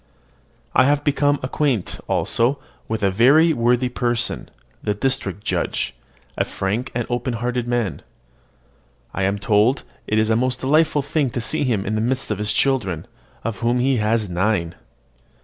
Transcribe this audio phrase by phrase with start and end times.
[0.73, 2.57] I have become acquainted, also,
[2.87, 4.49] with a very worthy person,
[4.81, 5.93] the district judge,
[6.35, 8.01] a frank and open hearted man.
[9.13, 12.31] I am told it is a most delightful thing to see him in the midst
[12.31, 13.05] of his children,
[13.43, 14.73] of whom he has nine.